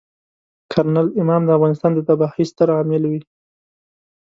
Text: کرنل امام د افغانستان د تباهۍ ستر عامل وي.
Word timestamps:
کرنل 0.71 1.07
امام 1.21 1.41
د 1.45 1.49
افغانستان 1.57 1.91
د 1.95 1.99
تباهۍ 2.07 2.43
ستر 2.51 2.67
عامل 2.75 3.03
وي. 3.11 3.21